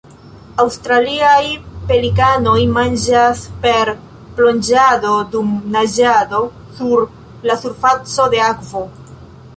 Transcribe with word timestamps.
Aŭstraliaj 0.61 1.41
pelikanoj 1.91 2.55
manĝas 2.77 3.43
per 3.65 3.91
plonĝado 4.39 5.13
dum 5.35 5.53
naĝado 5.77 6.43
sur 6.81 7.07
la 7.51 7.63
surfaco 7.67 8.31
de 8.37 8.45
akvo. 8.49 8.87